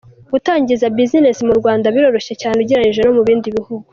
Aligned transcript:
gutangiza 0.31 0.85
business 0.97 1.37
mu 1.47 1.53
Rwanda 1.59 1.93
biroroshye 1.95 2.33
cyane 2.41 2.57
ugereranyije 2.59 3.01
no 3.03 3.13
mu 3.17 3.21
bindi 3.27 3.49
bihugu. 3.57 3.85